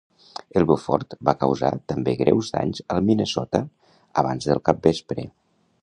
[0.59, 3.65] El "Beaufort" va causar també greus danys al "Minnesota"
[4.23, 5.29] abans del capvespre.